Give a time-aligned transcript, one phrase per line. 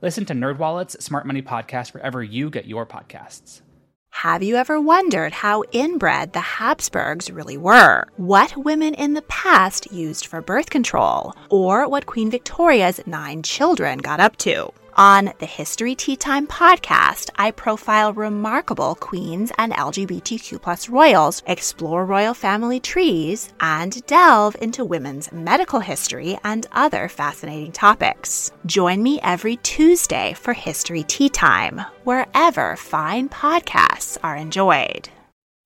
[0.00, 3.62] Listen to NerdWallet's Smart Money Podcast wherever you get your podcasts.
[4.10, 8.04] Have you ever wondered how inbred the Habsburgs really were?
[8.16, 11.34] What women in the past used for birth control?
[11.50, 14.72] Or what Queen Victoria's nine children got up to?
[14.98, 22.04] On the History Tea Time podcast, I profile remarkable queens and LGBTQ plus royals, explore
[22.04, 28.50] royal family trees, and delve into women's medical history and other fascinating topics.
[28.66, 35.10] Join me every Tuesday for History Tea Time, wherever fine podcasts are enjoyed.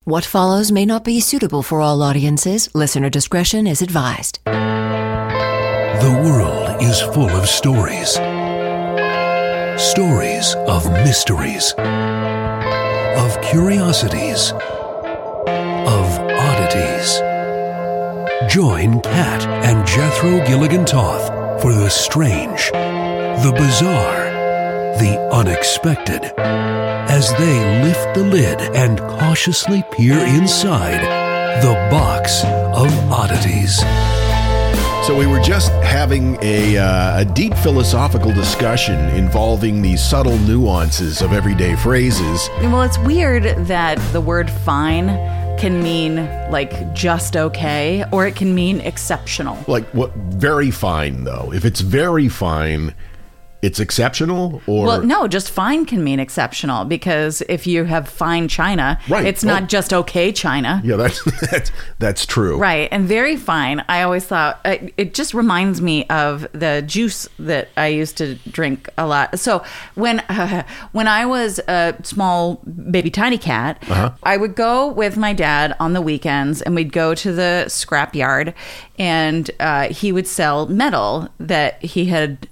[0.04, 2.68] What follows may not be suitable for all audiences.
[2.74, 4.40] Listener discretion is advised.
[4.44, 8.18] The world is full of stories
[9.78, 17.20] Stories of mysteries, of curiosities, of oddities.
[18.52, 24.30] Join Kat and Jethro Gilligan Toth for the strange, the bizarre,
[24.98, 31.02] the unexpected as they lift the lid and cautiously peer inside
[31.62, 33.82] the box of oddities.
[35.06, 41.22] So we were just having a, uh, a deep philosophical discussion involving the subtle nuances
[41.22, 42.48] of everyday phrases.
[42.60, 45.08] Well, it's weird that the word fine
[45.58, 46.16] can mean
[46.52, 49.58] like just okay or it can mean exceptional.
[49.66, 51.52] Like what very fine though.
[51.52, 52.94] If it's very fine,
[53.62, 58.48] it's exceptional or Well, no, just fine can mean exceptional because if you have fine
[58.48, 59.24] china, Right.
[59.24, 59.66] it's not Oh.
[59.66, 60.80] just okay china.
[60.84, 62.58] Yeah, that's that's that's true.
[62.58, 63.84] Right, and very fine.
[63.88, 68.34] I always thought it, it just reminds me of the juice that I used to
[68.50, 69.38] drink a lot.
[69.38, 69.62] So
[69.94, 72.56] when uh, when I was a small
[72.90, 74.10] baby tiny cat, Uh-huh.
[74.24, 78.14] I would go with my dad on the weekends, and we'd go to the scrap
[78.16, 78.54] yard,
[78.98, 82.48] and uh, he would sell metal that he had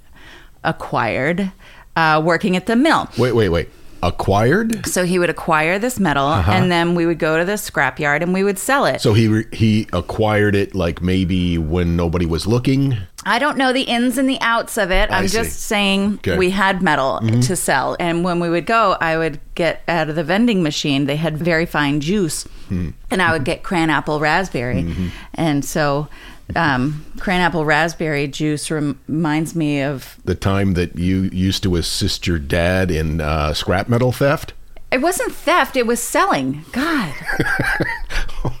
[0.63, 1.51] acquired
[1.95, 3.09] uh, working at the mill.
[3.17, 3.69] Wait, wait, wait.
[4.03, 4.87] Acquired?
[4.87, 8.33] So he would acquire this metal, and then we would go to the scrapyard and
[8.33, 8.89] we would sell it.
[8.95, 8.97] Uh-huh.
[8.99, 12.97] So he re- he acquired it like maybe when nobody was looking.
[13.27, 15.11] I don't know the ins and the outs of it.
[15.11, 15.37] I I'm see.
[15.37, 16.31] just saying Okay.
[16.31, 16.39] Mm-hmm.
[16.39, 17.95] we had metal to sell.
[17.99, 21.05] And when we would go, I would get out of the vending machine.
[21.05, 22.43] They had very fine juice.
[22.69, 22.89] Hmm.
[23.11, 24.81] And I would get cran apple raspberry.
[24.81, 25.07] Mm-hmm.
[25.35, 26.07] And so
[26.55, 32.27] um, cran apple raspberry juice reminds me of The time that you used to assist
[32.27, 34.53] your dad in uh, scrap metal theft.
[34.91, 36.63] it wasn't theft, it was selling.
[36.71, 37.13] God.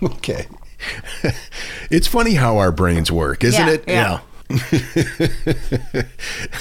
[0.03, 0.45] Okay.
[1.89, 3.83] it's funny how our brains work, isn't Yeah, it?
[3.87, 4.19] yeah.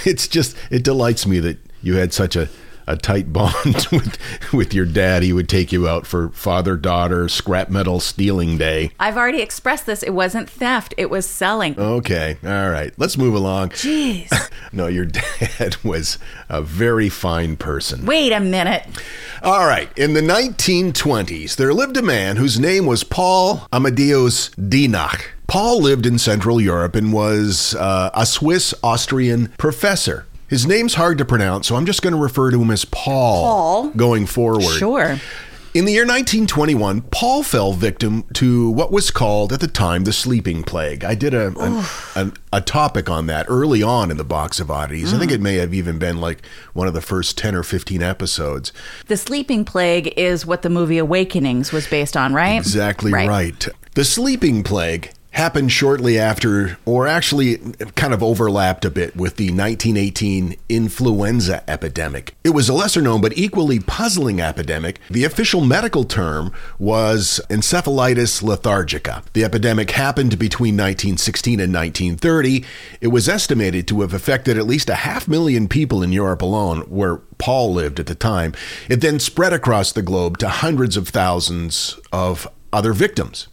[0.05, 2.49] it's just it delights me that you had such a,
[2.91, 4.19] a tight bond with
[4.53, 5.23] with your dad.
[5.23, 8.91] He would take you out for father daughter scrap metal stealing day.
[8.99, 10.03] I've already expressed this.
[10.03, 11.79] It wasn't theft, it was selling.
[11.79, 12.93] Okay, all right.
[12.97, 13.71] Let's move along.
[13.71, 14.31] Jeez.
[14.73, 16.19] No, your dad was
[16.49, 18.07] a very fine person.
[18.07, 18.85] Wait a minute.
[19.43, 19.91] All right.
[19.99, 25.23] In the 1920s, there lived a man whose name was Paul Amadeus Dienach.
[25.49, 30.25] Paul lived in Central Europe and was uh, a Swiss Austrian professor.
[30.51, 33.45] His name's hard to pronounce, so I'm just going to refer to him as Paul,
[33.45, 33.91] Paul?
[33.91, 34.63] going forward.
[34.65, 35.17] Sure.
[35.73, 40.13] In the year 1921, Paul fell victim to what was called at the time the
[40.13, 41.05] sleeping plague.
[41.05, 41.85] I did a an,
[42.17, 45.15] an, a topic on that early on in the box of oddities.
[45.15, 45.37] I think mm.
[45.37, 48.73] it may have even been like one of the first 10 or 15 episodes.
[49.07, 52.59] The sleeping plague is what the movie Awakenings was based on, right?
[52.59, 53.69] Exactly right.
[53.95, 57.59] The sleeping plague happened shortly after, or actually
[57.95, 62.35] kind of overlapped a bit with the 1918 influenza epidemic.
[62.45, 65.01] It was a lesser known but equally puzzling epidemic.
[65.11, 69.23] The official medical term was encephalitis lethargica.
[69.33, 72.65] The epidemic happened between 1916 and 1930.
[73.01, 76.81] It was estimated to have affected at least a half million people in Europe alone,
[76.83, 78.55] where Paul lived at the time.
[78.89, 83.49] It then spread across the globe to hundreds of thousands of other victims.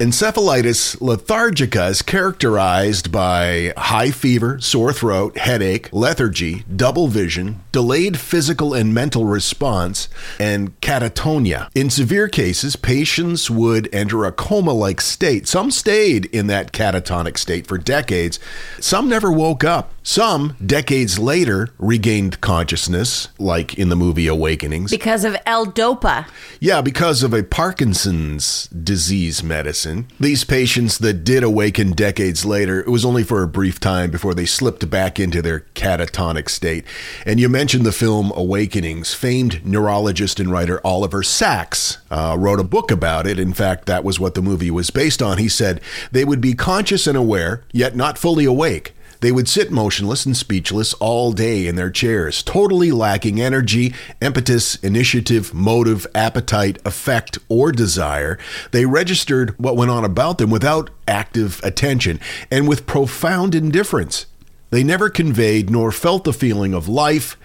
[0.00, 8.72] Encephalitis lethargica is characterized by high fever, sore throat, headache, lethargy, double vision, delayed physical
[8.72, 10.08] and mental response,
[10.38, 11.68] and catatonia.
[11.74, 15.46] In severe cases, patients would enter a coma like state.
[15.46, 18.40] Some stayed in that catatonic state for decades,
[18.80, 19.92] some never woke up.
[20.02, 24.90] Some, decades later, regained consciousness, like in the movie Awakenings.
[24.90, 26.26] Because of L-Dopa.
[26.58, 29.89] Yeah, because of a Parkinson's disease medicine.
[30.18, 34.34] These patients that did awaken decades later, it was only for a brief time before
[34.34, 36.84] they slipped back into their catatonic state.
[37.26, 39.14] And you mentioned the film Awakenings.
[39.14, 43.38] Famed neurologist and writer Oliver Sacks uh, wrote a book about it.
[43.38, 45.38] In fact, that was what the movie was based on.
[45.38, 45.80] He said
[46.12, 48.94] they would be conscious and aware, yet not fully awake.
[49.20, 54.76] They would sit motionless and speechless all day in their chairs, totally lacking energy, impetus,
[54.76, 58.38] initiative, motive, appetite, affect, or desire.
[58.70, 62.18] They registered what went on about them without active attention
[62.50, 64.26] and with profound indifference.
[64.70, 67.36] They never conveyed nor felt the feeling of life.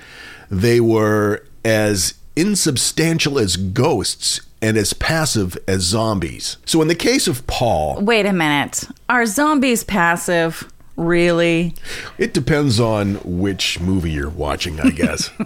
[0.49, 6.57] They were as insubstantial as ghosts and as passive as zombies.
[6.65, 8.85] So, in the case of Paul, Wait a minute.
[9.09, 10.69] Are zombies passive?
[10.95, 11.75] Really?
[12.17, 15.29] it depends on which movie you're watching, I guess.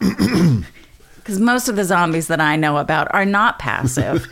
[1.30, 4.26] Because most of the zombies that I know about are not passive.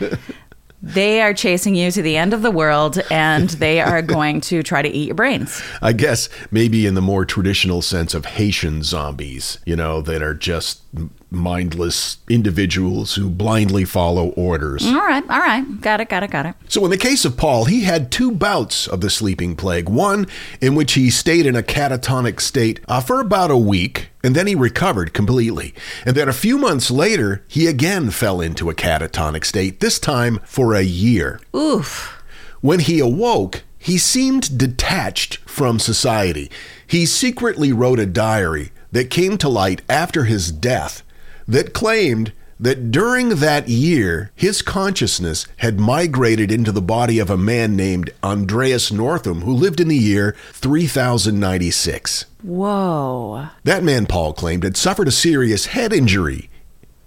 [0.82, 4.62] they are chasing you to the end of the world and they are going to
[4.62, 5.62] try to eat your brains.
[5.82, 10.34] I guess maybe in the more traditional sense of Haitian zombies, you know, that are
[10.34, 10.82] just
[11.30, 14.86] mindless individuals who blindly follow orders.
[14.86, 15.80] All right, all right.
[15.80, 16.54] Got it, got it, got it.
[16.68, 19.88] So, in the case of Paul, he had two bouts of the sleeping plague.
[19.88, 20.26] One
[20.60, 24.46] in which he stayed in a catatonic state uh, for about a week, and then
[24.46, 25.74] he recovered completely.
[26.06, 30.40] And then a few months later, he again fell into a catatonic state, this time
[30.44, 31.40] for a year.
[31.54, 32.22] Oof.
[32.60, 36.50] When he awoke, he seemed detached from society.
[36.86, 41.02] He secretly wrote a diary that came to light after his death
[41.48, 47.36] that claimed that during that year, his consciousness had migrated into the body of a
[47.36, 52.26] man named Andreas Northam, who lived in the year 3096.
[52.42, 53.48] Whoa.
[53.64, 56.50] That man, Paul claimed, had suffered a serious head injury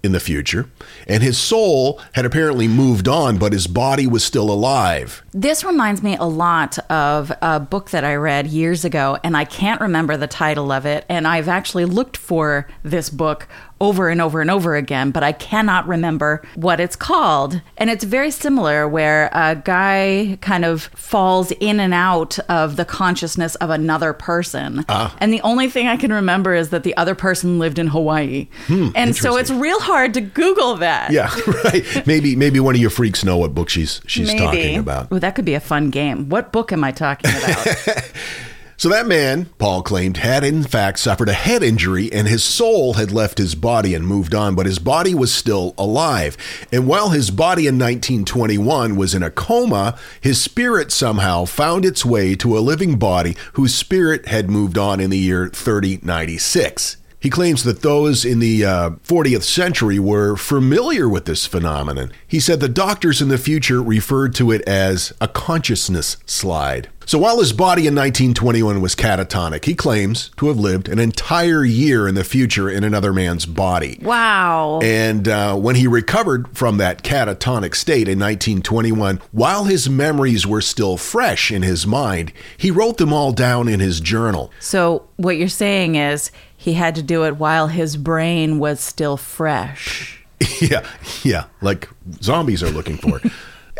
[0.02, 0.68] in the future,
[1.06, 5.22] and his soul had apparently moved on, but his body was still alive.
[5.32, 9.44] This reminds me a lot of a book that I read years ago, and I
[9.44, 11.04] can't remember the title of it.
[11.08, 13.46] And I've actually looked for this book
[13.82, 17.60] over and over and over again, but I cannot remember what it's called.
[17.76, 22.84] And it's very similar, where a guy kind of falls in and out of the
[22.84, 24.84] consciousness of another person.
[24.88, 25.14] Ah.
[25.18, 28.46] And the only thing I can remember is that the other person lived in Hawaii.
[28.68, 31.10] Hmm, and so it's real hard to Google that.
[31.10, 31.34] Yeah,
[31.64, 32.06] right.
[32.06, 34.38] Maybe maybe one of your freaks know what book she's she's Maybe.
[34.38, 35.08] talking about.
[35.10, 36.28] Oh, that could be a fun game.
[36.28, 38.12] What book am I talking about?
[38.82, 42.94] So that man, Paul claimed, had in fact suffered a head injury and his soul
[42.94, 46.36] had left his body and moved on, but his body was still alive.
[46.72, 52.04] And while his body in 1921 was in a coma, his spirit somehow found its
[52.04, 56.96] way to a living body whose spirit had moved on in the year 3096.
[57.20, 62.10] He claims that those in the uh, 40th century were familiar with this phenomenon.
[62.26, 66.88] He said the doctors in the future referred to it as a consciousness slide.
[67.06, 71.64] So while his body in 1921 was catatonic, he claims to have lived an entire
[71.64, 73.98] year in the future in another man's body.
[74.02, 74.80] wow.
[74.82, 80.60] And uh, when he recovered from that catatonic state in 1921, while his memories were
[80.60, 84.50] still fresh in his mind, he wrote them all down in his journal.
[84.60, 89.16] So what you're saying is he had to do it while his brain was still
[89.16, 90.24] fresh.
[90.60, 90.86] yeah,
[91.22, 91.88] yeah, like
[92.20, 93.20] zombies are looking for.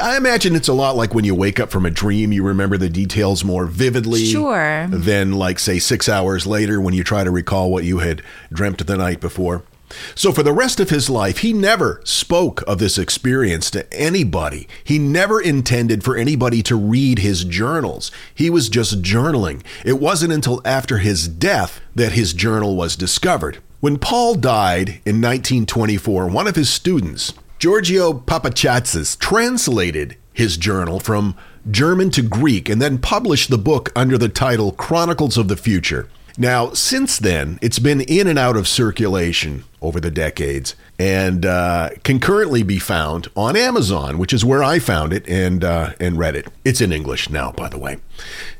[0.01, 2.79] I imagine it's a lot like when you wake up from a dream, you remember
[2.79, 4.25] the details more vividly.
[4.25, 4.87] Sure.
[4.89, 8.87] Than, like, say, six hours later when you try to recall what you had dreamt
[8.87, 9.63] the night before.
[10.15, 14.67] So, for the rest of his life, he never spoke of this experience to anybody.
[14.83, 18.11] He never intended for anybody to read his journals.
[18.35, 19.63] He was just journaling.
[19.85, 23.59] It wasn't until after his death that his journal was discovered.
[23.81, 31.37] When Paul died in 1924, one of his students, Giorgio Papachatzis, translated his journal from
[31.71, 36.09] German to Greek and then published the book under the title Chronicles of the Future.
[36.37, 41.91] Now, since then, it's been in and out of circulation over the decades and uh,
[42.03, 46.19] can currently be found on Amazon, which is where I found it and, uh, and
[46.19, 46.49] read it.
[46.65, 47.99] It's in English now, by the way.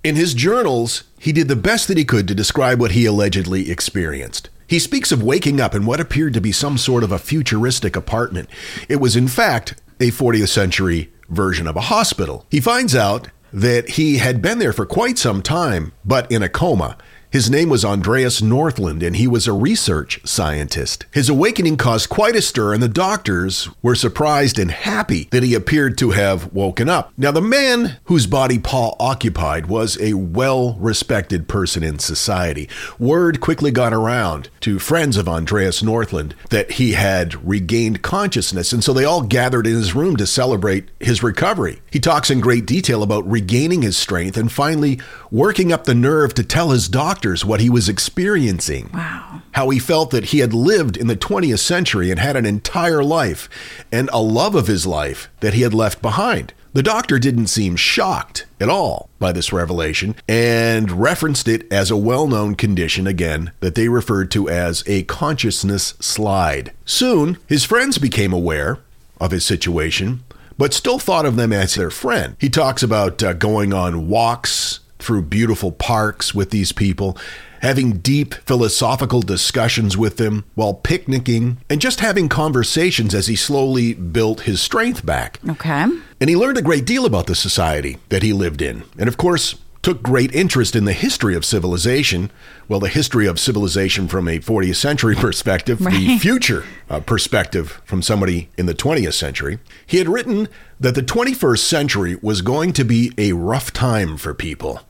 [0.05, 3.69] In his journals, he did the best that he could to describe what he allegedly
[3.69, 4.49] experienced.
[4.73, 7.95] He speaks of waking up in what appeared to be some sort of a futuristic
[7.95, 8.49] apartment.
[8.89, 12.47] It was, in fact, a 40th century version of a hospital.
[12.51, 16.49] He finds out that he had been there for quite some time, but in a
[16.49, 16.97] coma.
[17.33, 21.07] His name was Andreas Northland, and he was a research scientist.
[21.11, 25.55] His awakening caused quite a stir, and the doctors were surprised and happy that he
[25.55, 27.11] appeared to have woken up.
[27.17, 32.69] Now, the man whose body Paul occupied was a well respected person in society.
[32.99, 38.85] Word quickly got around to friends of Andreas Northland that he had regained consciousness, and
[38.85, 41.81] so they all gathered in his room to celebrate his recovery.
[41.91, 46.35] He talks in great detail about regaining his strength and finally working up the nerve
[46.35, 48.91] to tell his doctor doctors what he was experiencing.
[48.93, 49.43] Wow.
[49.53, 53.05] How he felt that he had lived in the 20th century and had an entire
[53.05, 53.49] life
[53.93, 56.53] and a love of his life that he had left behind.
[56.73, 61.97] The doctor didn't seem shocked at all by this revelation and referenced it as a
[61.97, 66.73] well known condition again that they referred to as a consciousness slide.
[66.85, 68.79] Soon, his friends became aware
[69.21, 70.25] of his situation,
[70.59, 72.35] but still thought of them as their friend.
[72.41, 77.17] He talks about uh, going on walks through beautiful parks with these people,
[77.61, 83.95] having deep philosophical discussions with them while picnicking, and just having conversations as he slowly
[83.95, 85.39] built his strength back.
[85.49, 85.87] Okay.
[86.21, 88.85] And he learned a great deal about the society that he lived in.
[88.99, 92.31] And of course, took great interest in the history of civilization.
[92.69, 98.01] Well, the history of civilization from a 40th century perspective, the future uh, perspective from
[98.01, 99.59] somebody in the 20th century.
[99.85, 104.33] He had written that the 21st century was going to be a rough time for
[104.35, 104.81] people.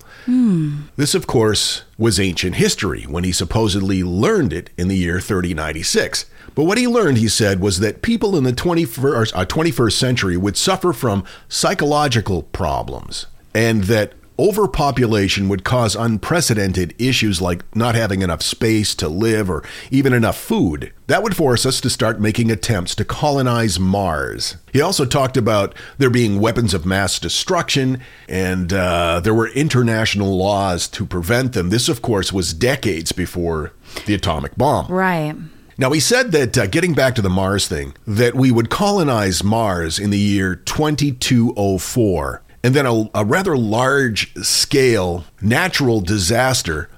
[0.96, 6.26] This, of course, was ancient history when he supposedly learned it in the year 3096.
[6.54, 10.36] But what he learned, he said, was that people in the 21st, uh, 21st century
[10.36, 14.12] would suffer from psychological problems and that
[14.42, 20.36] overpopulation would cause unprecedented issues like not having enough space to live or even enough
[20.36, 20.92] food.
[21.06, 24.56] That would force us to start making attempts to colonize Mars.
[24.72, 30.36] He also talked about there being weapons of mass destruction and uh, there were international
[30.36, 31.70] laws to prevent them.
[31.70, 33.72] This, of course, was decades before
[34.06, 34.88] the atomic bomb.
[34.88, 35.36] Right.
[35.78, 39.42] Now, he said that, uh, getting back to the Mars thing, that we would colonize
[39.42, 42.41] Mars in the year 2204.
[42.64, 46.88] And then a, a rather large scale natural disaster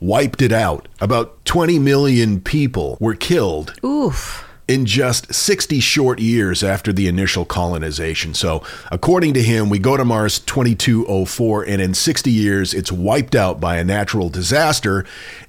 [0.00, 0.88] wiped it out.
[1.00, 4.48] About 20 million people were killed Oof.
[4.68, 8.34] in just 60 short years after the initial colonization.
[8.34, 13.34] So, according to him, we go to Mars 2204, and in 60 years, it's wiped
[13.34, 15.04] out by a natural disaster,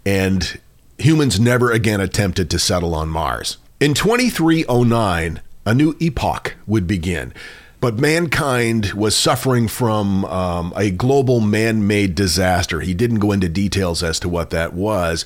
[0.06, 0.60] and
[0.98, 3.58] humans never again attempted to settle on Mars.
[3.80, 7.34] In 2309, a new epoch would begin.
[7.82, 12.82] But mankind was suffering from um, a global man made disaster.
[12.82, 15.24] He didn't go into details as to what that was,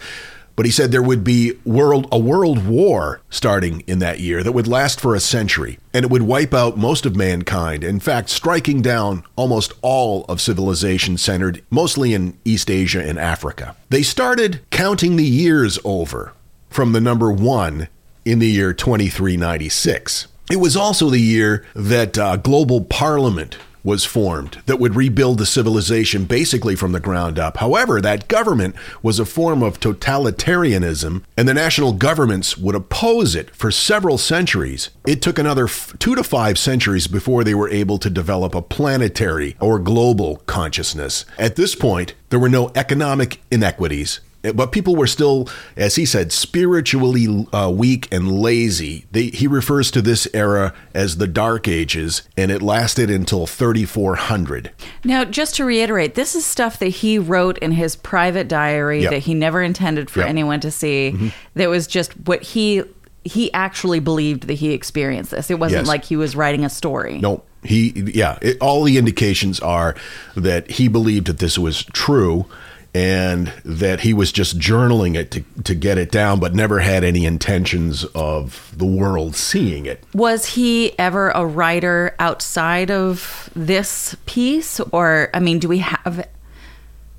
[0.56, 4.52] but he said there would be world a world war starting in that year that
[4.52, 7.84] would last for a century, and it would wipe out most of mankind.
[7.84, 13.76] In fact, striking down almost all of civilization centered mostly in East Asia and Africa.
[13.90, 16.34] They started counting the years over
[16.70, 17.88] from the number one
[18.26, 20.28] in the year 2396.
[20.52, 25.46] It was also the year that uh, Global Parliament was formed that would rebuild the
[25.46, 27.58] civilization basically from the ground up.
[27.58, 33.54] However, that government was a form of totalitarianism, and the national governments would oppose it
[33.56, 34.90] for several centuries.
[35.06, 38.62] It took another f- two to five centuries before they were able to develop a
[38.62, 41.26] planetary or global consciousness.
[41.38, 44.22] At this point, there were no economic inequities.
[44.54, 45.48] But people were still,
[45.78, 49.06] as he said, spiritually uh, weak and lazy.
[49.12, 54.72] They, he refers to this era as the Dark Ages, and it lasted until 3400.
[55.06, 59.12] Now, just to reiterate, this is stuff that he wrote in his private diary Yep.
[59.12, 60.26] that he never intended for Yep.
[60.26, 60.30] Mm-hmm.
[60.30, 61.32] anyone to see.
[61.56, 62.84] That was just what he
[63.26, 65.50] he actually believed that he experienced this.
[65.50, 65.88] It wasn't Yes.
[65.88, 67.20] like he was writing a story.
[67.20, 69.96] No, he, yeah, it, all the indications are
[70.36, 72.46] that he believed that this was true
[72.94, 77.04] and that he was just journaling it to, to get it down, but never had
[77.04, 80.04] any intentions of the world seeing it.
[80.14, 84.80] Was he ever a writer outside of this piece?
[84.92, 86.28] Or, I mean, do we have.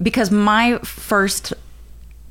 [0.01, 1.53] Because my first.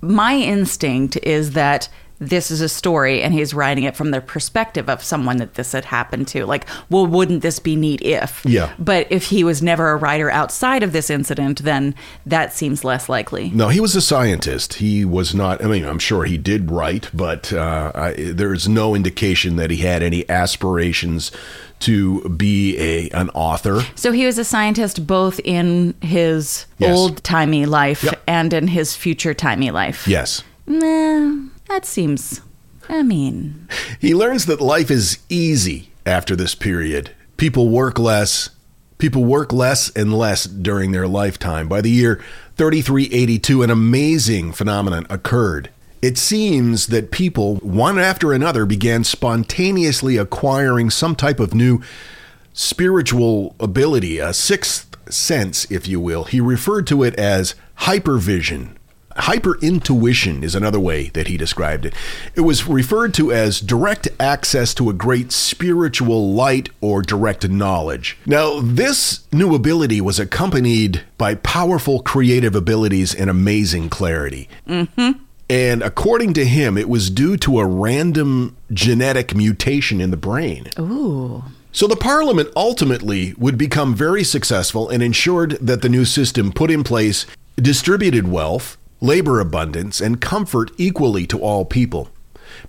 [0.05, 1.87] My instinct is that
[2.29, 5.71] this is a story and he's writing it from the perspective of someone that this
[5.71, 6.45] had happened to.
[6.45, 8.43] Like, well, wouldn't this be neat if?
[8.45, 8.73] Yeah.
[8.79, 13.09] But if he was never a writer outside of this incident, then that seems less
[13.09, 13.49] likely.
[13.51, 14.75] No, he was a scientist.
[14.75, 18.95] He was not, I mean, I'm sure he did write, but uh, I, there's no
[18.95, 21.31] indication that he had any aspirations
[21.79, 23.81] to be a an author.
[23.95, 26.97] So he was a scientist both in his Yes.
[26.97, 28.23] old timey life Yep.
[28.27, 30.07] and in his future timey life.
[30.07, 30.43] Yes.
[30.65, 31.35] Nah,
[31.67, 32.41] that seems.
[32.89, 33.67] I mean,
[33.99, 37.11] He learns that life is easy after this period.
[37.37, 38.49] People work less,
[39.03, 41.67] People work less and less during their lifetime.
[41.67, 42.21] By the year
[42.55, 45.69] 3382, an amazing phenomenon occurred.
[46.01, 51.81] It seems that people, one after another, began spontaneously acquiring some type of new
[52.53, 56.23] spiritual ability, a sixth sense, if you will.
[56.23, 58.77] He referred to it as hypervision.
[59.15, 61.93] Hyper intuition is another way that he described it.
[62.35, 68.17] It was referred to as direct access to a great spiritual light or direct knowledge.
[68.25, 74.49] Now, this new ability was accompanied by powerful creative abilities and amazing clarity.
[74.67, 75.23] Mm-hmm.
[75.49, 80.67] And according to him, it was due to a random genetic mutation in the brain.
[80.79, 81.43] Ooh.
[81.71, 86.69] So the parliament ultimately would become very successful and ensured that the new system put
[86.69, 92.09] in place distributed wealth, labor abundance, and comfort equally to all people.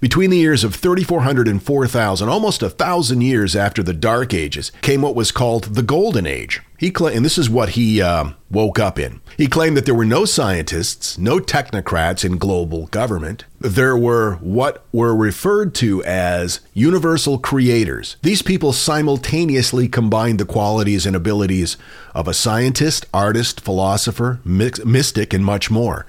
[0.00, 4.72] Between the years of 3400 and 4000, almost a thousand years after the Dark Ages,
[4.82, 6.60] came what was called the Golden Age.
[6.76, 9.20] He and this is what he uh, woke up in.
[9.38, 13.44] He claimed that there were no scientists, no technocrats in global government.
[13.58, 18.16] There were what were referred to as universal creators.
[18.22, 21.78] These people simultaneously combined the qualities and abilities
[22.12, 26.06] of a scientist, artist, philosopher, mystic, and much more.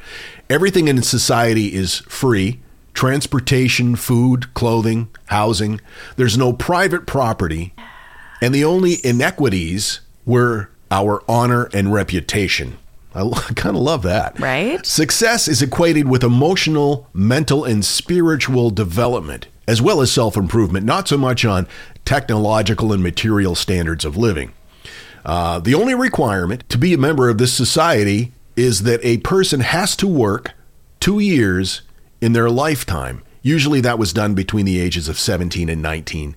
[0.50, 2.60] Everything in society is free
[2.96, 5.80] transportation, food, clothing, housing.
[6.16, 7.76] There's no private property.
[8.42, 12.78] And the only inequities were our honor and reputation.
[13.14, 14.40] I, kind of love that.
[14.40, 14.84] Right?
[14.86, 21.08] Success is equated with emotional, mental, and spiritual development, as well as self improvement, not
[21.08, 21.68] so much on
[22.06, 24.54] technological and material standards of living.
[25.26, 29.60] Uh, the only requirement to be a member of this society is that a person
[29.62, 30.54] has to work
[31.00, 31.82] two years
[32.22, 33.24] in their lifetime.
[33.42, 36.36] Usually that was done between the ages of 17 and 19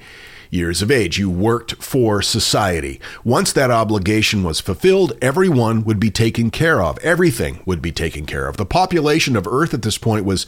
[0.50, 1.18] years of age.
[1.18, 3.00] You worked for society.
[3.24, 6.98] Once that obligation was fulfilled, everyone would be taken care of.
[6.98, 8.56] Everything would be taken care of.
[8.56, 10.46] The population of Earth at this point was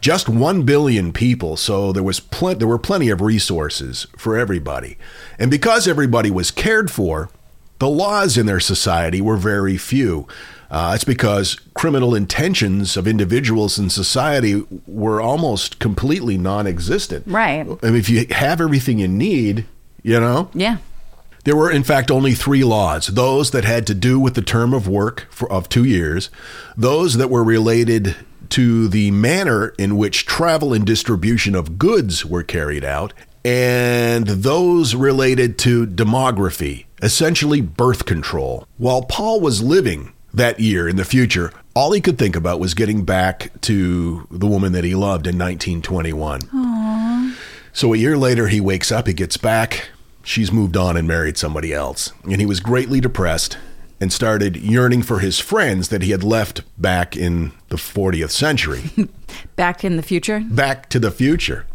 [0.00, 4.96] just 1 billion people, so there was pl- there were plenty of resources for everybody.
[5.38, 7.28] And because everybody was cared for,
[7.80, 10.28] the laws in their society were very few.
[10.70, 17.24] Uh, it's because criminal intentions of individuals in society were almost completely non existent.
[17.26, 17.66] Right.
[17.82, 19.66] I mean, if you have everything you need,
[20.02, 20.48] you know?
[20.54, 20.76] Yeah.
[21.44, 24.74] There were, in fact, only three laws those that had to do with the term
[24.74, 26.30] of work for, of two years,
[26.76, 28.14] those that were related
[28.50, 33.12] to the manner in which travel and distribution of goods were carried out,
[33.44, 38.66] and those related to demography, essentially birth control.
[38.78, 42.74] While Paul was living that year in the future, all he could think about was
[42.74, 46.40] getting back to the woman that he loved in 1921.
[46.42, 47.34] Aww.
[47.72, 49.90] So a year later, he wakes up, he gets back.
[50.22, 52.12] She's moved on and married somebody else.
[52.24, 53.56] And he was greatly depressed
[54.00, 58.82] and started yearning for his friends that he had left back in the 40th century,
[59.56, 60.40] Back in the future.
[60.40, 61.66] back to the future.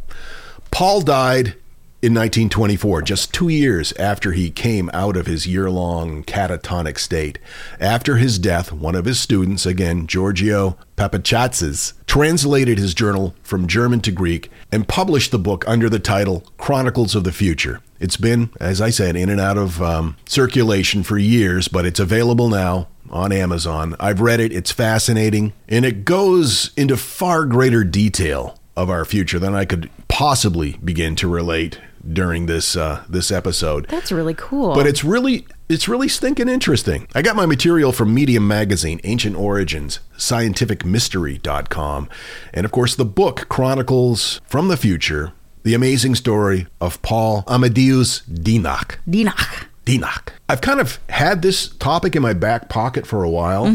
[0.71, 1.55] Paul died
[2.01, 7.39] in 1924, just two years after he came out of his year long catatonic state.
[7.79, 14.01] After his death, one of his students, again, Giorgio Papachatzis, translated his journal from German
[14.01, 17.81] to Greek and published the book under the title Chronicles of the Future.
[17.99, 21.99] It's been, as I said, in and out of um, circulation for years, but it's
[21.99, 23.95] available now on Amazon.
[23.99, 29.39] I've read it, it's fascinating, and it goes into far greater detail of our future
[29.39, 33.87] than I could possibly begin to relate during this uh, this episode.
[33.87, 34.73] That's really cool.
[34.73, 37.07] But it's really it's really stinking interesting.
[37.15, 42.09] I got my material from Medium Magazine, Ancient Origins, scientificmystery.com,
[42.53, 45.33] and of course the book chronicles from the future
[45.65, 48.97] the amazing story of Paul Amadeus Dienach.
[49.09, 49.67] Dinach.
[49.83, 50.33] Dinach.
[50.47, 53.65] I've kind of had this topic in my back pocket for a while.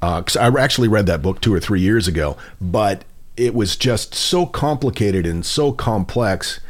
[0.00, 3.04] Because I actually read that book two or three years ago, but
[3.40, 6.60] it was just so complicated and so complex.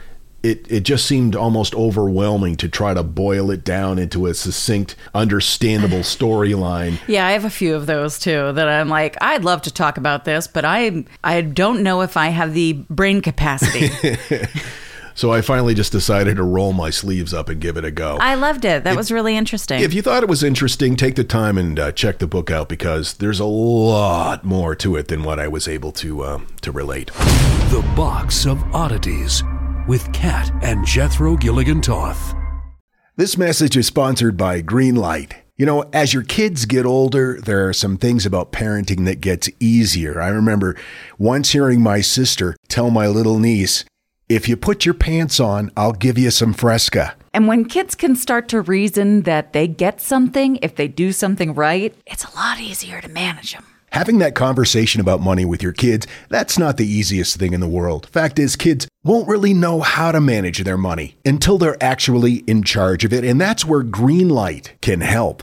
[0.43, 4.97] It, it just seemed almost overwhelming to try to boil it down into a succinct,
[5.13, 6.99] understandable storyline.
[7.09, 9.99] Yeah, I have a few of those too that I'm like, I'd love to talk
[9.99, 13.91] about this, but I I don't know if I have the brain capacity.
[15.15, 18.17] So I finally just decided to roll my sleeves up and give it a go.
[18.21, 18.85] I loved it.
[18.85, 19.81] That was really interesting.
[19.81, 22.69] If you thought it was interesting, take the time and uh, check the book out
[22.69, 26.73] because there's a lot more to it than what I was able to um, to
[26.73, 27.09] relate.
[27.71, 29.43] The Box of Oddities
[29.89, 32.35] with Kat and Jethro Gilligan Toth.
[33.17, 35.33] This message is sponsored by Greenlight.
[35.57, 39.51] You know, as your kids get older, there are some things about parenting that gets
[39.61, 40.19] easier.
[40.19, 40.75] I remember
[41.19, 43.85] once hearing my sister tell my little niece,
[44.31, 47.17] If you put your pants on, I'll give you some Fresca.
[47.35, 51.53] And when kids can start to reason that they get something if they do something
[51.53, 53.67] right, it's a lot easier to manage them.
[53.91, 57.67] Having that conversation about money with your kids, that's not the easiest thing in the
[57.67, 58.09] world.
[58.11, 62.63] Fact is, kids won't really know how to manage their money until they're actually in
[62.63, 65.43] charge of it, and that's where Greenlight can help.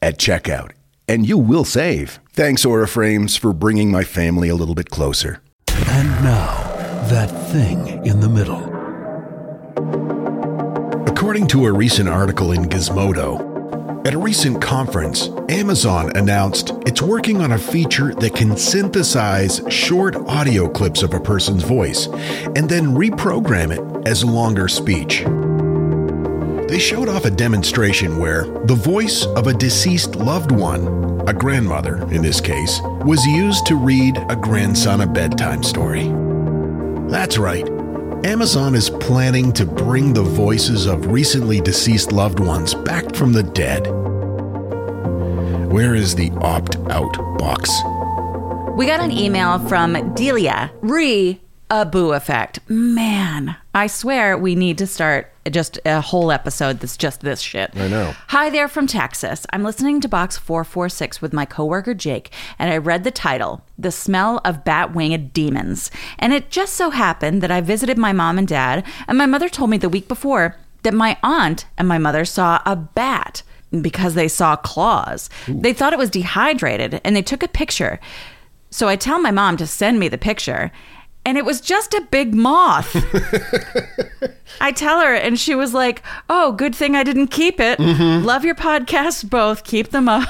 [0.00, 0.72] at checkout,
[1.06, 2.20] and you will save.
[2.32, 5.42] Thanks, Aura Frames, for bringing my family a little bit closer.
[5.68, 6.62] And now,
[7.08, 8.64] that thing in the middle.
[11.06, 13.48] According to a recent article in Gizmodo,
[14.06, 20.16] at a recent conference, Amazon announced it's working on a feature that can synthesize short
[20.16, 25.24] audio clips of a person's voice and then reprogram it as longer speech.
[26.68, 32.02] They showed off a demonstration where the voice of a deceased loved one, a grandmother
[32.12, 36.08] in this case, was used to read a grandson a bedtime story.
[37.10, 37.66] That's right.
[38.26, 43.44] Amazon is planning to bring the voices of recently deceased loved ones back from the
[43.44, 43.86] dead.
[45.72, 47.70] Where is the opt out box?
[48.76, 52.58] We got an email from Delia re a boo effect.
[52.68, 57.70] Man, I swear we need to start just a whole episode that's just this shit.
[57.74, 58.14] I know.
[58.28, 59.46] Hi there from Texas.
[59.52, 63.90] I'm listening to Box 446 with my coworker Jake, and I read the title, The
[63.90, 65.90] Smell of Bat Winged Demons.
[66.18, 69.48] And it just so happened that I visited my mom and dad, and my mother
[69.48, 73.42] told me the week before that my aunt and my mother saw a bat
[73.82, 75.28] because they saw claws.
[75.46, 78.00] They thought it was dehydrated and they took a picture.
[78.70, 80.70] So I tell my mom to send me the picture,
[81.28, 82.96] and it was just a big moth.
[84.62, 87.78] I tell her, and she was like, Oh, good thing I didn't keep it.
[87.78, 89.62] Love your podcasts both.
[89.62, 90.26] Keep them up.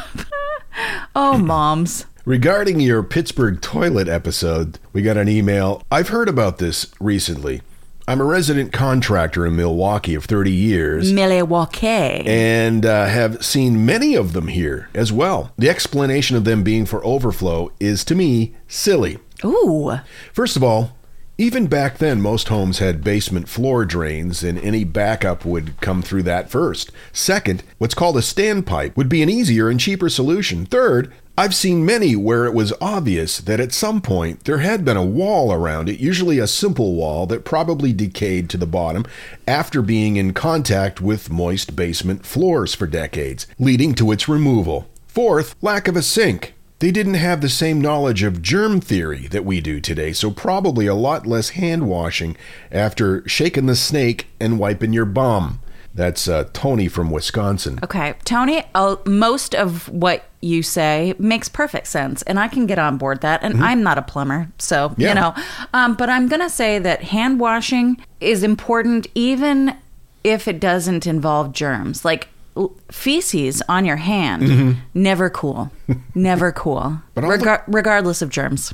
[1.14, 2.06] oh, moms.
[2.24, 5.82] Regarding your Pittsburgh toilet episode, we got an email.
[5.90, 7.62] I've heard about this recently.
[8.08, 11.12] I'm a resident contractor in Milwaukee of 30 years.
[11.12, 11.86] Milwaukee.
[12.26, 15.52] and uh, have seen many of them here as well.
[15.58, 19.18] The explanation of them being for overflow is to me silly.
[19.44, 19.98] Ooh.
[20.32, 20.96] First of all,
[21.40, 26.24] even back then, most homes had basement floor drains, and any backup would come through
[26.24, 26.90] that first.
[27.12, 30.66] Second, what's called a standpipe would be an easier and cheaper solution.
[30.66, 34.96] Third, I've seen many where it was obvious that at some point there had been
[34.96, 39.06] a wall around it, usually a simple wall that probably decayed to the bottom
[39.46, 44.88] after being in contact with moist basement floors for decades, leading to its removal.
[45.06, 46.54] Fourth, lack of a sink.
[46.80, 50.86] They didn't have the same knowledge of germ theory that we do today, so probably
[50.86, 52.36] a lot less hand washing
[52.70, 55.60] after shaking the snake and wiping your bum.
[55.92, 57.80] That's uh, Tony from Wisconsin.
[57.82, 62.78] Okay, Tony, uh, most of what you say makes perfect sense, and I can get
[62.78, 63.42] on board that.
[63.42, 65.00] And I'm not a plumber, so Mm-hmm.
[65.00, 65.08] Yeah.
[65.08, 65.34] you know.
[65.74, 69.76] Um, but I'm gonna say that hand washing is important, even
[70.22, 72.28] if it doesn't involve germs, like
[72.90, 74.76] feces on your hand.
[74.94, 75.70] Never cool,
[76.14, 76.96] never cool, Mm-hmm.
[77.14, 78.72] But all the- regardless of germs.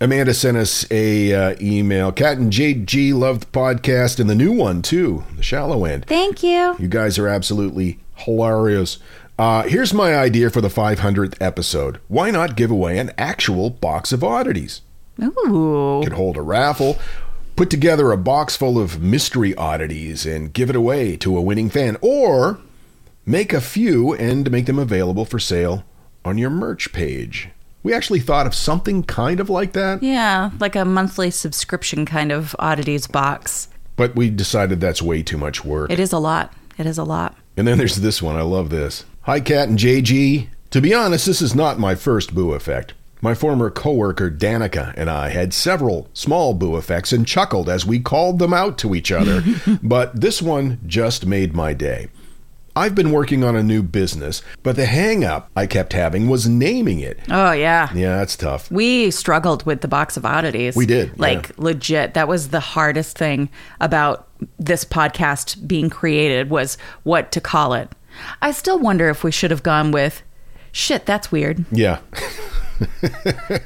[0.00, 2.10] Amanda sent us a uh, email.
[2.10, 6.06] Kat and JG love the podcast and the new one too, the shallow end.
[6.06, 6.74] Thank you.
[6.80, 8.98] You guys are absolutely hilarious.
[9.38, 12.00] Uh, here's my idea for the 500th episode.
[12.08, 14.82] Why not give away an actual box of oddities?
[15.22, 16.00] Ooh.
[16.02, 16.98] Could hold a raffle,
[17.54, 21.70] put together a box full of mystery oddities, and give it away to a winning
[21.70, 22.58] fan, or
[23.24, 25.84] make a few and make them available for sale
[26.24, 27.48] on your merch page.
[27.82, 32.30] We actually thought of something kind of like that, Yeah, like a monthly subscription kind
[32.30, 33.68] of oddities box.
[33.96, 35.90] but we decided that's way too much work.
[35.90, 36.52] It is a lot.
[36.78, 37.36] It is a lot.
[37.56, 38.36] And then there's this one.
[38.36, 39.04] I love this.
[39.22, 40.48] Hi, Kat and JG.
[40.70, 42.94] To be honest, this is not my first boo effect.
[43.20, 48.00] My former coworker Danica and I had several small boo effects and chuckled as we
[48.00, 49.44] called them out to each other,
[49.82, 52.08] but this one just made my day.
[52.74, 56.48] I've been working on a new business, but the hang up I kept having was
[56.48, 57.18] naming it.
[57.30, 57.92] Oh yeah.
[57.94, 58.70] Yeah, that's tough.
[58.70, 60.74] We struggled with the box of oddities.
[60.76, 61.54] We did, Like yeah.
[61.58, 62.14] legit.
[62.14, 67.90] That was the hardest thing about this podcast being created was what to call it.
[68.40, 70.22] I still wonder if we should have gone with
[70.72, 71.64] shit, that's weird.
[71.70, 71.98] Yeah.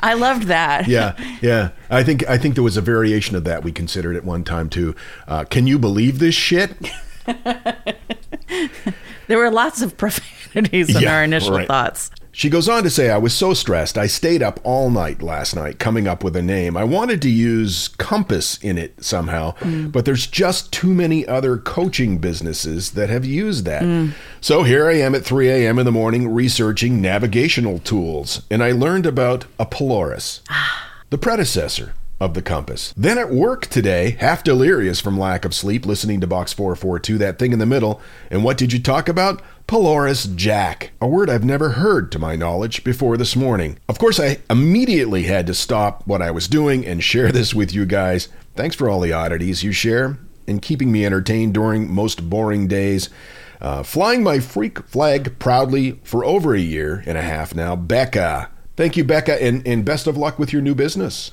[0.00, 0.86] I loved that.
[0.88, 1.70] Yeah, yeah.
[1.88, 4.68] I think I think there was a variation of that we considered at one time
[4.68, 4.94] too.
[5.26, 6.72] Uh, can you believe this shit?
[9.28, 11.66] There were lots of profanities in Yeah, our initial right.
[11.66, 12.10] thoughts.
[12.32, 13.96] She goes on to say, I was so stressed.
[13.96, 16.76] I stayed up all night last night coming up with a name.
[16.76, 19.90] I wanted to use Compass in it somehow, mm.
[19.90, 23.82] but there's just too many other coaching businesses that have used that.
[23.82, 24.12] Mm.
[24.42, 25.78] So here I am at 3 a.m.
[25.78, 30.90] in the morning researching navigational tools, and I learned about a pelorus, ah.
[31.08, 32.94] the predecessor of the compass.
[32.96, 37.38] Then at work today, half delirious from lack of sleep, listening to Box 442, that
[37.38, 38.00] thing in the middle.
[38.30, 39.42] And what did you talk about?
[39.68, 43.78] Pelorus Jack, a word I've never heard to my knowledge before this morning.
[43.88, 47.74] Of course, I immediately had to stop what I was doing and share this with
[47.74, 48.28] you guys.
[48.54, 53.10] Thanks for all the oddities you share and keeping me entertained during most boring days.
[53.60, 58.50] Uh, flying my freak flag proudly for over a year and a half now, Becca.
[58.76, 61.32] Thank you, Becca, and, and best of luck with your new business.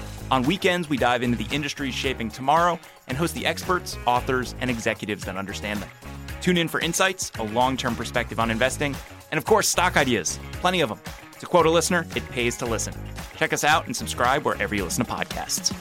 [0.31, 4.69] On weekends, we dive into the industries shaping tomorrow and host the experts, authors, and
[4.69, 5.89] executives that understand them.
[6.39, 8.95] Tune in for insights, a long term perspective on investing,
[9.31, 10.39] and of course, stock ideas.
[10.53, 11.01] Plenty of them.
[11.41, 12.93] To quote a listener, it pays to listen.
[13.35, 15.75] Check us out and subscribe wherever you listen to podcasts.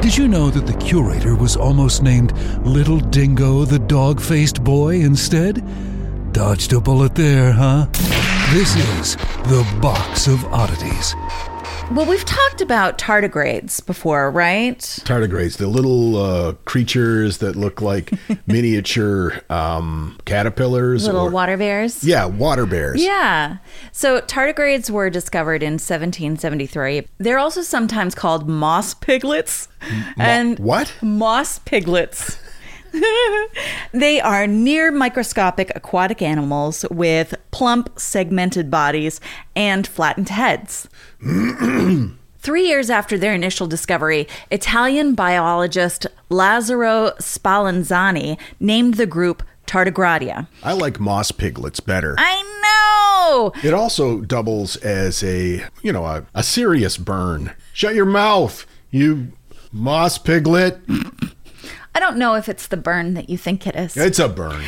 [0.00, 5.00] Did you know that the curator was almost named Little Dingo the Dog Faced Boy
[5.00, 5.64] instead?
[6.32, 7.88] Dodged a bullet there, huh?
[8.52, 9.16] This is
[9.50, 11.14] the Box of Oddities.
[11.92, 14.78] Well, we've talked about tardigrades before, right?
[14.78, 18.10] Tardigrades, the little uh, creatures that look like
[18.46, 21.04] miniature um, caterpillars.
[21.04, 22.02] Little or- water bears.
[22.02, 23.02] Yeah, water bears.
[23.02, 23.58] Yeah.
[23.92, 27.06] So tardigrades were discovered in 1773.
[27.18, 29.68] They're also sometimes called moss piglets.
[30.16, 30.94] and what?
[31.02, 32.38] Moss piglets.
[33.92, 39.20] They are near microscopic aquatic animals with plump, segmented bodies
[39.56, 40.88] and flattened heads.
[42.40, 50.46] Three years after their initial discovery, Italian biologist Lazzaro Spallanzani named the group Tardigrada.
[50.62, 52.14] I like moss piglets better.
[52.18, 53.52] I know!
[53.62, 57.52] It also doubles as a, you know, a, a serious burn.
[57.72, 59.32] Shut your mouth, you
[59.72, 60.80] moss piglet.
[61.94, 63.96] I don't know if it's the burn that you think it is.
[63.96, 64.64] It's a burn.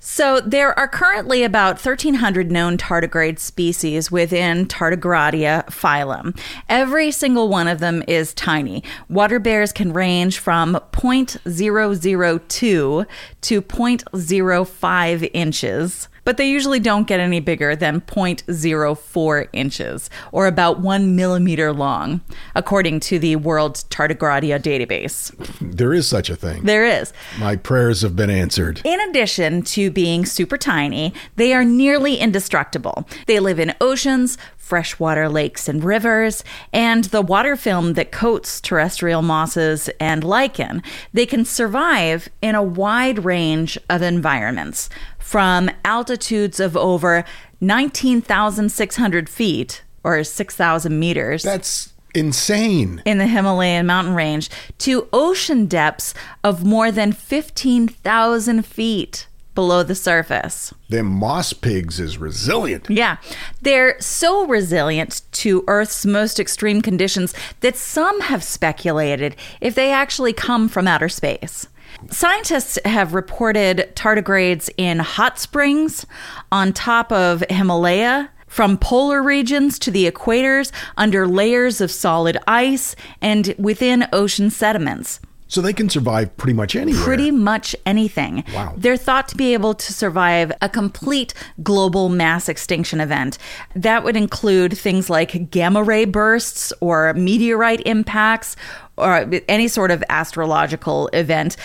[0.00, 6.38] So there are currently about 1,300 known tardigrade species within Tardigrada phylum.
[6.66, 8.82] Every single one of them is tiny.
[9.10, 13.06] Water bears can range from 0.002
[13.40, 16.08] to 0.05 inches.
[16.28, 22.20] But they usually don't get any bigger than 0.04 inches, or about one millimeter long,
[22.54, 25.32] according to the World Tardigrada database.
[25.58, 26.64] There is such a thing.
[26.64, 27.14] There is.
[27.38, 28.82] My prayers have been answered.
[28.84, 33.08] In addition to being super tiny, they are nearly indestructible.
[33.26, 39.22] They live in oceans, freshwater lakes and rivers, and the water film that coats terrestrial
[39.22, 40.82] mosses and lichen.
[41.14, 44.90] They can survive in a wide range of environments,
[45.28, 47.22] from altitudes of over
[47.60, 53.02] 19,600 feet or 6,000 meters That's insane.
[53.04, 59.94] in the Himalayan mountain range to ocean depths of more than 15,000 feet below the
[59.94, 60.72] surface.
[60.88, 62.88] Them moss pigs is resilient.
[62.88, 63.18] Yeah,
[63.60, 70.32] they're so resilient to Earth's most extreme conditions that some have speculated if they actually
[70.32, 71.66] come from outer space.
[72.10, 76.06] Scientists have reported tardigrades in hot springs,
[76.50, 82.96] on top of Himalaya, from polar regions to the equators, under layers of solid ice,
[83.20, 85.20] and within ocean sediments.
[85.50, 87.02] So they can survive pretty much anywhere.
[87.02, 88.44] Pretty much anything.
[88.54, 88.74] Wow.
[88.76, 91.32] They're thought to be able to survive a complete
[91.62, 93.38] global mass extinction event.
[93.74, 98.56] That would include things like gamma ray bursts or meteorite impacts
[98.98, 101.56] or any sort of astrological event.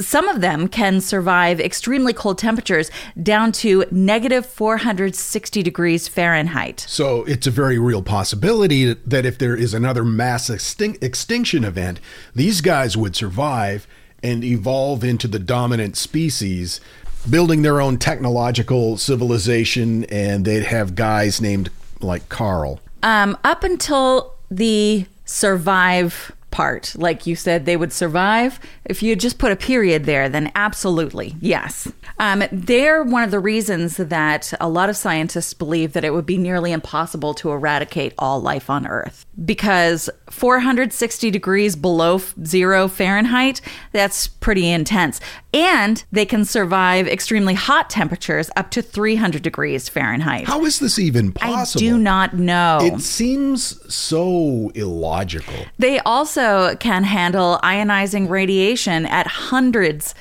[0.00, 2.90] Some of them can survive extremely cold temperatures
[3.22, 6.84] down to negative 460 degrees Fahrenheit.
[6.88, 12.00] So it's a very real possibility that if there is another mass extin- extinction event,
[12.34, 13.86] these guys would survive
[14.22, 16.80] and evolve into the dominant species,
[17.28, 22.80] building their own technological civilization, and they'd have guys named like Carl.
[23.02, 28.58] Um, up until the survive part, like you said, they would survive.
[28.86, 31.92] If you just put a period there, then absolutely, yes.
[32.18, 36.24] Um, they're one of the reasons that a lot of scientists believe that it would
[36.24, 42.88] be nearly impossible to eradicate all life on Earth because 460 degrees below f- zero
[42.88, 43.60] Fahrenheit,
[43.92, 45.20] that's pretty intense.
[45.52, 50.46] And they can survive extremely hot temperatures up to 300 degrees Fahrenheit.
[50.46, 51.84] How is this even possible?
[51.84, 52.78] I do not know.
[52.82, 55.66] It seems so illogical.
[55.78, 60.14] They also can handle ionizing radiation at hundreds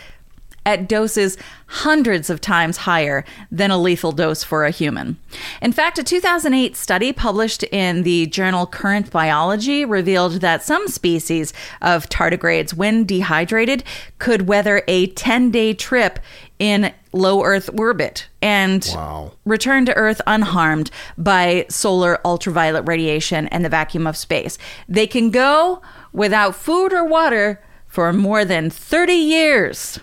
[0.65, 5.17] at doses hundreds of times higher than a lethal dose for a human.
[5.61, 11.53] In fact, a 2008 study published in the journal Current Biology revealed that some species
[11.81, 13.83] of tardigrades, when dehydrated,
[14.19, 16.19] could weather a 10 day trip
[16.59, 19.33] in low Earth orbit and Wow.
[19.45, 24.57] return to Earth unharmed by solar ultraviolet radiation and the vacuum of space.
[24.87, 25.81] They can go
[26.13, 29.99] without food or water for more than 30 years,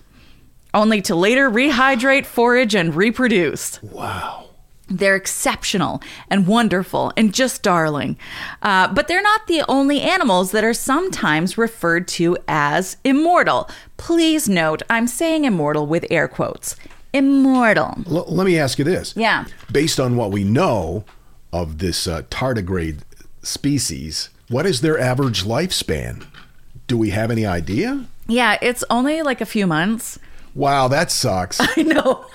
[0.74, 3.82] only to later rehydrate, forage, and reproduce.
[3.82, 4.46] Wow.
[4.88, 8.18] They're exceptional and wonderful and just darling.
[8.60, 13.70] Uh, but they're not the only animals that are sometimes referred to as immortal.
[13.96, 16.76] Please note, I'm saying immortal with air quotes.
[17.14, 17.98] Immortal.
[18.10, 19.14] L- let me ask you this.
[19.16, 19.46] Yeah.
[19.70, 21.04] Based on what we know
[21.52, 22.98] of this uh, tardigrade
[23.42, 26.26] species, what is their average lifespan?
[26.86, 28.06] Do we have any idea?
[28.26, 30.18] Yeah, it's only like a few months.
[30.54, 31.58] Wow, that sucks.
[31.76, 32.26] I know.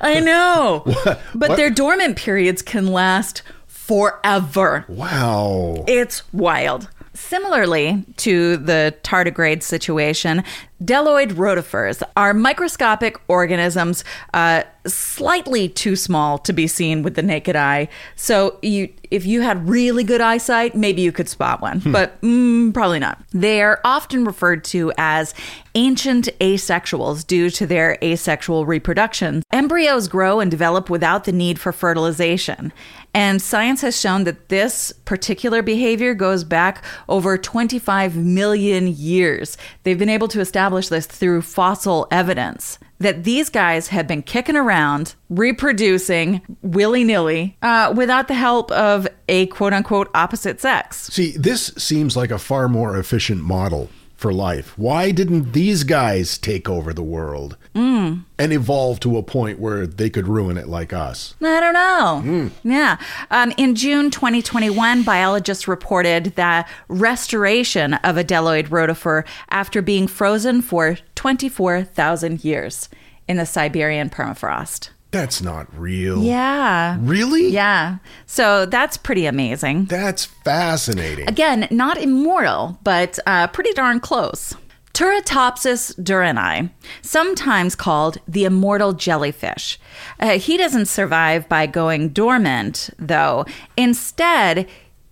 [0.00, 0.82] I know.
[1.34, 1.56] but what?
[1.56, 4.84] their dormant periods can last forever.
[4.88, 5.84] wow.
[5.86, 6.88] It's wild.
[7.16, 10.44] Similarly to the tardigrade situation,
[10.84, 14.04] Bdelloid rotifers are microscopic organisms,
[14.34, 17.88] uh, slightly too small to be seen with the naked eye.
[18.14, 22.74] So, you, if you had really good eyesight, maybe you could spot one, but mm,
[22.74, 23.22] probably not.
[23.32, 25.32] They are often referred to as
[25.74, 29.42] ancient asexuals due to their asexual reproduction.
[29.56, 32.74] Embryos grow and develop without the need for fertilization.
[33.14, 39.56] And science has shown that this particular behavior goes back over 25 million years.
[39.82, 44.56] They've been able to establish this through fossil evidence that these guys have been kicking
[44.56, 51.06] around, reproducing willy nilly uh, without the help of a quote unquote opposite sex.
[51.06, 54.76] See, this seems like a far more efficient model for life.
[54.78, 60.08] Why didn't these guys take over the world and evolve to a point where they
[60.08, 61.34] could ruin it like us?
[61.42, 62.50] I don't know.
[62.64, 62.96] Yeah.
[63.30, 70.62] Um, in June 2021, biologists reported the restoration of a Bdelloid rotifer after being frozen
[70.62, 72.88] for 24,000 years
[73.28, 74.90] in the Siberian permafrost.
[75.16, 76.22] That's not real.
[76.22, 76.98] Yeah.
[77.00, 77.48] Really?
[77.48, 77.98] Yeah.
[78.26, 79.86] So that's pretty amazing.
[79.86, 81.26] That's fascinating.
[81.26, 84.54] Again, not immortal, but uh, pretty darn close.
[84.92, 89.78] Turritopsis dohrnii, sometimes called the immortal jellyfish.
[90.20, 93.46] Uh, he doesn't survive by going dormant, though.
[93.76, 94.68] Instead,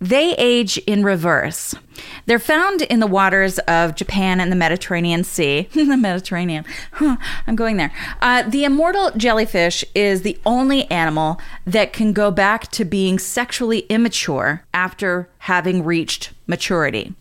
[0.09, 1.73] they age in reverse.
[2.25, 5.67] They're found in the waters of Japan and the Mediterranean Sea.
[5.73, 6.65] the Mediterranean.
[6.91, 7.91] Huh, I'm going there.
[8.21, 13.79] Uh, the immortal jellyfish is the only animal that can go back to being sexually
[13.89, 17.13] immature after having reached maturity.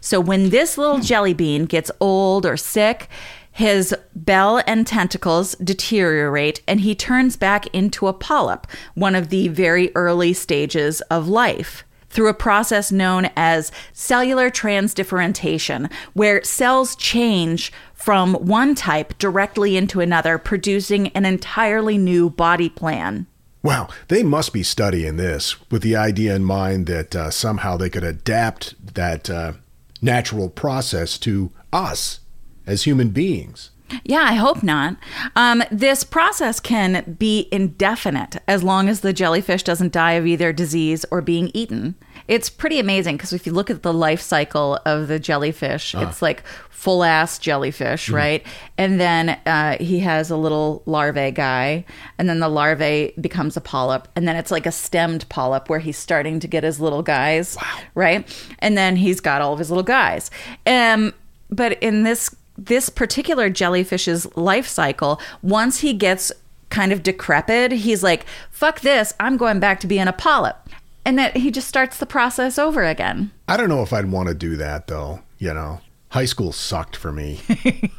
[0.00, 3.08] So when this little jelly bean gets old or sick,
[3.52, 9.46] his bell and tentacles deteriorate and he turns back into a polyp, one of the
[9.46, 11.83] very early stages of life
[12.14, 20.00] through a process known as cellular transdifferentiation, where cells change from one type directly into
[20.00, 23.26] another, producing an entirely new body plan.
[23.62, 27.90] Wow, they must be studying this with the idea in mind that uh, somehow they
[27.90, 29.54] could adapt that uh,
[30.00, 32.20] natural process to us
[32.66, 33.70] as human beings.
[34.02, 34.96] Yeah, I hope not.
[35.36, 40.52] Um, this process can be indefinite as long as the jellyfish doesn't die of either
[40.52, 41.94] disease or being eaten.
[42.26, 46.22] It's pretty amazing because if you look at the life cycle of the jellyfish, it's
[46.22, 48.44] like full ass jellyfish, right?
[48.78, 51.84] And then uh, he has a little larvae guy,
[52.18, 55.78] and then the larvae becomes a polyp, and then it's like a stemmed polyp where
[55.78, 57.56] he's starting to get his little guys,
[57.94, 58.26] right?
[58.60, 60.30] And then he's got all of his little guys.
[60.66, 61.12] Um,
[61.50, 66.32] but in this this particular jellyfish's life cycle, once he gets
[66.70, 70.56] kind of decrepit, he's like, fuck this, I'm going back to being a polyp.
[71.04, 73.30] And that he just starts the process over again.
[73.46, 75.80] I don't know if I'd want to do that though, you know.
[76.10, 77.40] High school sucked for me.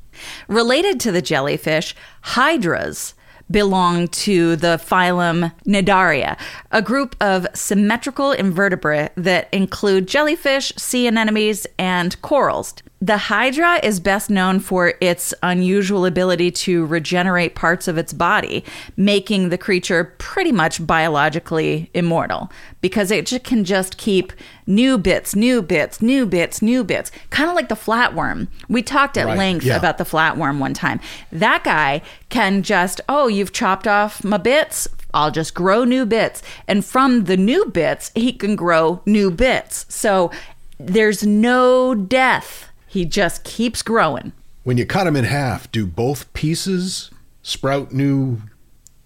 [0.48, 3.14] Related to the jellyfish, hydras
[3.50, 6.38] belong to the phylum Cnidaria,
[6.70, 12.74] a group of symmetrical invertebrate that include jellyfish, sea anemones, and corals.
[13.02, 18.62] The hydra is best known for its unusual ability to regenerate parts of its body,
[18.94, 24.34] making the creature pretty much biologically immortal because it can just keep
[24.66, 28.48] new bits, new bits, new bits, new bits, kind of like the flatworm.
[28.68, 29.78] We talked at Right, length yeah.
[29.78, 31.00] about the flatworm one time.
[31.32, 34.86] That guy can just, oh, you've chopped off my bits.
[35.14, 36.42] I'll just grow new bits.
[36.68, 39.86] And from the new bits, he can grow new bits.
[39.88, 40.30] So
[40.78, 42.69] there's no death.
[42.90, 44.32] He just keeps growing.
[44.64, 47.10] when you cut them in half, do both pieces
[47.42, 48.38] sprout new?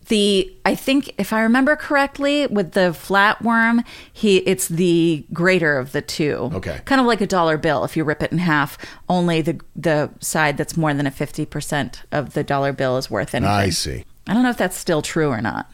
[0.08, 5.92] The I think if I remember correctly, with the flatworm, he it's the greater of
[5.92, 6.50] the two.
[6.54, 6.80] Okay.
[6.84, 7.84] Kind of like a dollar bill.
[7.84, 8.76] If you rip it in half,
[9.08, 13.10] only the the side that's more than a fifty percent of the dollar bill is
[13.10, 13.50] worth anything.
[13.54, 14.04] I see.
[14.26, 15.68] I don't know if that's still true or not.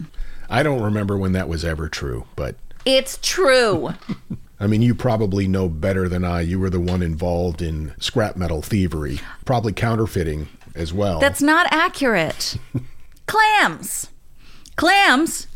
[0.48, 3.94] I don't remember when that was ever true, but It's true.
[4.60, 6.42] I mean, you probably know better than I.
[6.42, 11.18] You were the one involved in scrap metal thievery, probably counterfeiting as well.
[11.18, 12.58] That's not accurate.
[13.26, 14.10] Clams.
[14.76, 15.46] Clams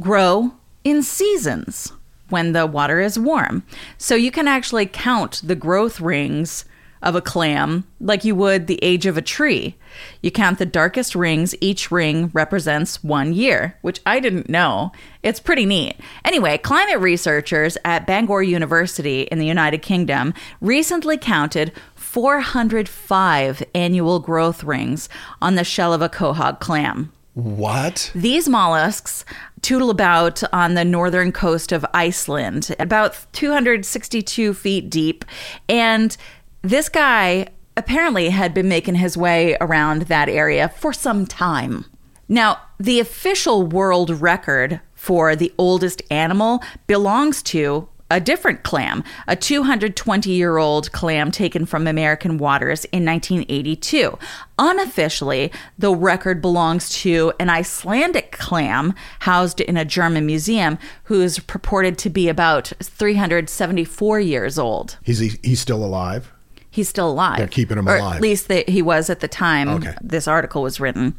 [0.00, 1.92] grow in seasons
[2.30, 3.62] when the water is warm.
[3.96, 6.64] So you can actually count the growth rings
[7.02, 9.76] of a clam like you would the age of a tree.
[10.22, 14.92] You count the darkest rings, each ring represents one year, which I didn't know.
[15.22, 15.96] It's pretty neat.
[16.24, 24.64] Anyway, climate researchers at Bangor University in the United Kingdom recently counted 405 annual growth
[24.64, 25.08] rings
[25.42, 27.12] on the shell of a quahog clam.
[27.38, 28.10] What?
[28.16, 29.24] These mollusks
[29.62, 35.24] tootle about on the northern coast of Iceland, about 262 feet deep.
[35.68, 36.16] And
[36.62, 41.84] this guy apparently had been making his way around that area for some time.
[42.28, 49.36] Now, the official world record for the oldest animal belongs to a different clam, a
[49.36, 54.18] 220 year old clam taken from American waters in 1982.
[54.58, 61.38] Unofficially, the record belongs to an Icelandic clam housed in a German museum who is
[61.38, 64.98] purported to be about 374 years old.
[65.02, 66.32] He's he's still alive.
[66.78, 67.38] He's still alive.
[67.38, 68.14] They're keeping him or alive.
[68.14, 69.94] At least that he was at the time Okay.
[70.00, 71.16] this article was written.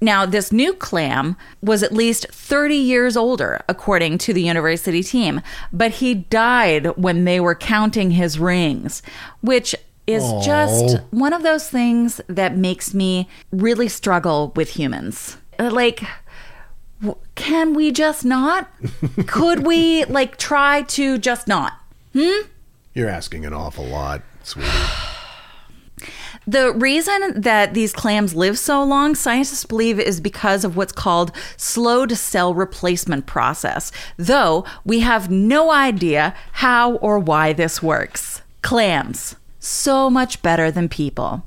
[0.00, 5.40] Now, this new clam was at least 30 years older, according to the university team,
[5.72, 9.02] but he died when they were counting his rings,
[9.40, 9.74] which
[10.06, 15.36] is just one of those things that makes me really struggle with humans.
[15.58, 16.04] Like,
[17.34, 18.70] can we just not?
[19.26, 21.72] Could we, like, try to just not?
[22.12, 22.46] Hmm?
[22.94, 24.70] You're asking an awful lot, sweetie.
[26.48, 31.32] The reason that these clams live so long, scientists believe, is because of what's called
[31.56, 38.42] slow to cell replacement process, though we have no idea how or why this works.
[38.62, 41.44] Clams, so much better than people.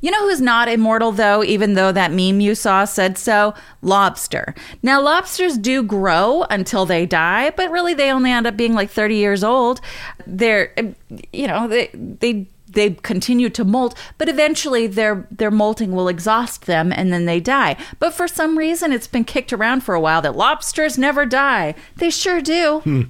[0.00, 3.54] You know who's not immortal though, even though that meme you saw said so?
[3.82, 4.54] Lobster.
[4.82, 8.90] Now, lobsters do grow until they die, but really they only end up being like
[8.90, 9.80] 30 years old.
[10.26, 10.94] They're, um,
[11.32, 16.66] you know, they, they, they continue to molt, but eventually their their molting will exhaust
[16.66, 17.76] them and then they die.
[17.98, 21.74] But for some reason it's been kicked around for a while that lobsters never die.
[21.96, 22.80] They sure do.
[22.84, 23.02] Hmm.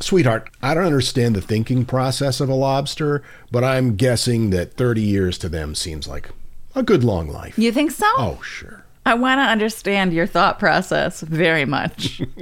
[0.00, 5.00] Sweetheart, I don't understand the thinking process of a lobster, but I'm guessing that 30
[5.00, 6.30] years to them seems like
[6.74, 7.58] a good long life.
[7.58, 8.06] You think so?
[8.16, 8.84] Oh, sure.
[9.06, 12.22] I want to understand your thought process very much.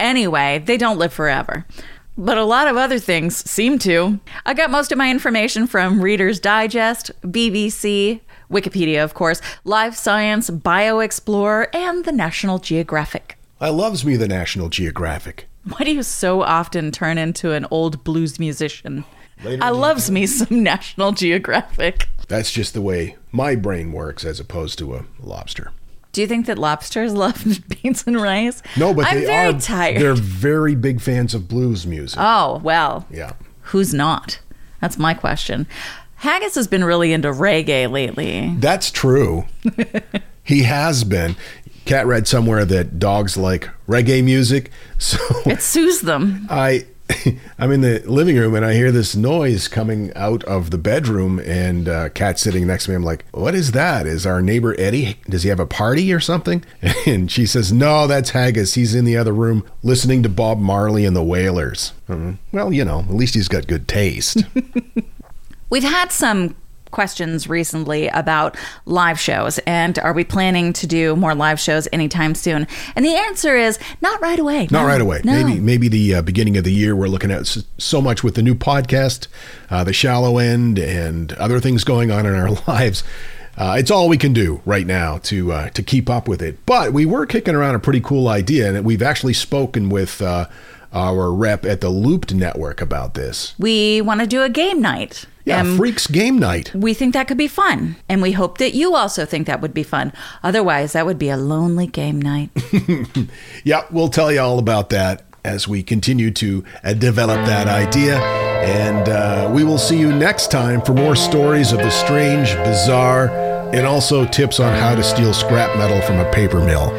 [0.00, 1.64] anyway, they don't live forever.
[2.16, 4.20] But a lot of other things seem to.
[4.46, 8.20] I got most of my information from Reader's Digest, BBC,
[8.50, 13.36] Wikipedia, of course, Live Science, BioExplorer, and the National Geographic.
[13.64, 15.48] I loves me the National Geographic.
[15.66, 19.06] Why do you so often turn into an old blues musician?
[19.42, 22.06] Later I loves me some National Geographic.
[22.28, 25.72] That's just the way my brain works as opposed to a lobster.
[26.12, 27.42] Do you think that lobsters love
[27.82, 28.62] beans and rice?
[28.76, 29.98] No, but I'm they very are tired.
[30.02, 32.20] they're very big fans of blues music.
[32.20, 33.06] Oh, well.
[33.10, 33.32] yeah.
[33.62, 34.40] Who's not?
[34.82, 35.66] That's my question.
[36.16, 38.54] Haggis has been really into reggae lately.
[38.58, 39.46] That's true.
[40.42, 41.36] he has been.
[41.84, 44.70] Kat read somewhere that dogs like reggae music.
[44.98, 46.46] So It soothes them.
[46.48, 46.86] I
[47.58, 51.38] I'm in the living room and I hear this noise coming out of the bedroom
[51.40, 52.96] and uh, Kat sitting next to me.
[52.96, 54.06] I'm like, "What is that?
[54.06, 55.18] Is our neighbor Eddie?
[55.28, 56.64] Does he have a party or something?"
[57.06, 58.72] And she says, "No, that's Haggis.
[58.74, 62.38] He's in the other room listening to Bob Marley and the Wailers." Mhm.
[62.52, 64.42] Well, you know, at least he's got good taste.
[65.68, 66.54] We've had some
[66.94, 72.34] questions recently about live shows and are we planning to do more live shows anytime
[72.34, 72.66] soon?
[72.96, 74.68] And the answer is not right away.
[74.70, 75.20] Not No, right away.
[75.24, 75.32] no.
[75.44, 76.94] Maybe maybe the uh, beginning of the year.
[76.96, 77.46] We're looking at
[77.78, 79.26] so much with the new podcast,
[79.70, 83.02] uh, the shallow end, and other things going on in our lives.
[83.56, 86.58] Uh, it's all we can do right now to uh, to keep up with it.
[86.66, 90.46] But we were kicking around a pretty cool idea, and we've actually spoken with uh,
[90.94, 93.54] our rep at the Looped Network about this.
[93.58, 95.26] We want to do a game night.
[95.44, 96.74] Yeah, And Freaks Game Night.
[96.74, 97.96] we think that could be fun.
[98.08, 100.10] And we hope that you also think that would be fun.
[100.42, 102.48] Otherwise, that would be a lonely game night.
[103.64, 108.18] Yeah, we'll tell you all about that as we continue to uh, develop that idea.
[108.18, 113.28] And uh, we will see you next time for more stories of the strange, bizarre,
[113.74, 116.90] and also tips on how to steal scrap metal from a paper mill.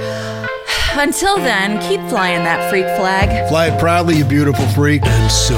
[0.98, 3.50] Until then, keep flying that freak flag.
[3.50, 5.06] Fly it proudly, you beautiful freak.
[5.06, 5.56] And so,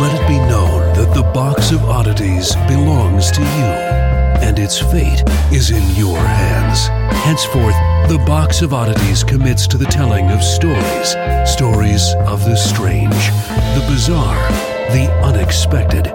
[0.00, 3.70] let it be known that the box of oddities belongs to you,
[4.46, 5.22] and its fate
[5.52, 6.88] is in your hands.
[7.24, 7.74] Henceforth,
[8.08, 11.14] the box of oddities commits to the telling of stories
[11.46, 13.28] stories of the strange,
[13.74, 14.48] the bizarre,
[14.92, 16.12] the unexpected.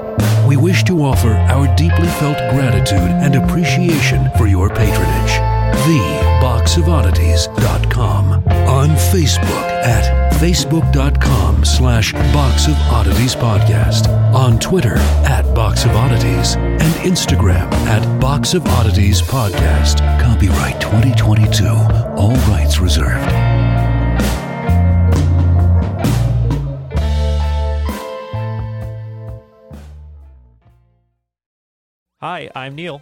[0.47, 5.54] We wish to offer our deeply felt gratitude and appreciation for your patronage.
[5.83, 8.31] TheBoxOfOddities.com.
[8.67, 14.07] On Facebook at Facebook.com slash Box of Oddities Podcast.
[14.33, 14.95] On Twitter
[15.25, 16.55] at Box of Oddities.
[16.55, 19.99] And Instagram at Box of Oddities Podcast.
[20.21, 21.65] Copyright 2022.
[22.17, 23.31] All rights reserved.
[32.21, 33.01] Hi, I'm Neil.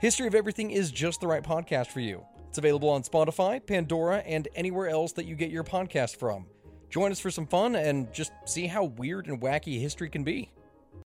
[0.00, 2.24] History of Everything is just the right podcast for you.
[2.48, 6.46] It's available on Spotify, Pandora, and anywhere else that you get your podcast from.
[6.88, 10.50] Join us for some fun and just see how weird and wacky history can be.